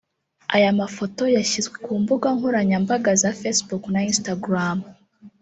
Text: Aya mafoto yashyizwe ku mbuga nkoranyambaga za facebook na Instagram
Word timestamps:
Aya 0.55 0.69
mafoto 0.79 1.23
yashyizwe 1.35 1.75
ku 1.85 1.91
mbuga 2.01 2.27
nkoranyambaga 2.37 3.11
za 3.21 3.31
facebook 3.39 3.83
na 3.93 3.99
Instagram 4.09 4.77